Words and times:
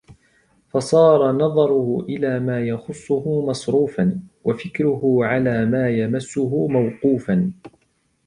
فَصَارَ 0.69 1.31
نَظَرُهُ 1.31 2.05
إلَى 2.09 2.39
مَا 2.39 2.61
يَخُصُّهُ 2.61 3.45
مَصْرُوفًا، 3.49 4.19
وَفِكْرُهُ 4.45 5.17
عَلَى 5.21 5.65
مَا 5.65 5.89
يَمَسُّهُ 5.89 6.67
مَوْقُوفًا 6.67 7.51